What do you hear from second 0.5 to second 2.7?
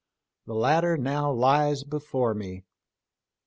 latter now lies before me.